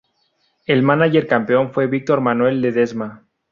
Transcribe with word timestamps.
El 0.65 0.81
mánager 0.81 1.27
campeón 1.27 1.73
fue 1.73 1.85
Víctor 1.85 2.21
Manuel 2.21 2.59
Ledezma. 2.59 3.27